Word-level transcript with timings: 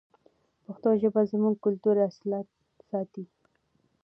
پښتو 0.65 0.89
ژبه 1.01 1.21
زموږ 1.31 1.55
کلتوري 1.65 2.01
اصالت 2.09 2.47
ساتي. 2.89 3.23